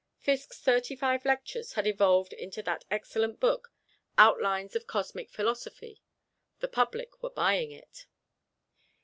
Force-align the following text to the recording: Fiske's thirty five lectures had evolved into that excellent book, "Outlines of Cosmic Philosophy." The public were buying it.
Fiske's 0.17 0.57
thirty 0.59 0.95
five 0.95 1.25
lectures 1.25 1.73
had 1.73 1.85
evolved 1.85 2.33
into 2.33 2.63
that 2.63 2.85
excellent 2.89 3.39
book, 3.39 3.71
"Outlines 4.17 4.75
of 4.75 4.87
Cosmic 4.87 5.29
Philosophy." 5.29 6.01
The 6.59 6.67
public 6.67 7.21
were 7.21 7.29
buying 7.29 7.69
it. 7.69 8.07